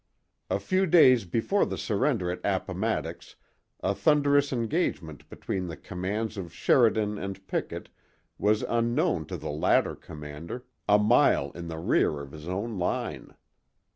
[0.49, 3.35] A few days before the surrender at Appomattox
[3.81, 7.87] a thunderous engagement between the commands of Sheridan and Pickett
[8.39, 13.35] was unknown to the latter commander, a mile in the rear of his own line.